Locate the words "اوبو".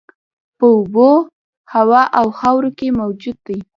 0.77-1.09